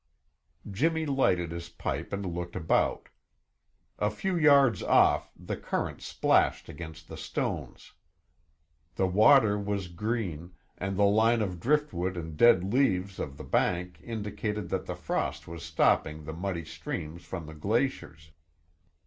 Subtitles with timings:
[0.71, 3.07] Jimmy lighted his pipe and looked about.
[3.99, 7.93] A few yards off, the current splashed against the stones.
[8.95, 13.99] The water was green, and the line of driftwood and dead leaves on the bank
[14.03, 18.31] indicated that the frost was stopping the muddy streams from the glaciers.